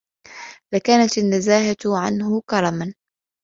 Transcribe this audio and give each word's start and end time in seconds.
لَكَانَتْ 0.73 1.17
النَّزَاهَةُ 1.17 1.77
عَنْهُ 1.85 2.41
كَرَمًا 2.41 2.93